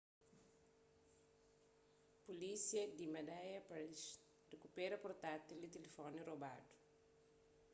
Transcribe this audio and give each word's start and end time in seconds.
pulísia 2.25 2.83
di 2.97 3.05
madhya 3.15 3.59
pradesh 3.67 4.05
rikupera 4.51 4.95
portátil 5.05 5.57
y 5.67 5.69
telemóvel 5.75 6.21
robadu 6.31 6.69